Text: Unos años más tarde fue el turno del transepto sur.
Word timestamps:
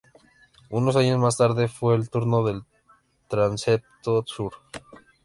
Unos 0.71 0.95
años 0.95 1.19
más 1.19 1.37
tarde 1.37 1.67
fue 1.67 1.93
el 1.93 2.09
turno 2.09 2.43
del 2.43 2.63
transepto 3.29 4.23
sur. 4.25 4.53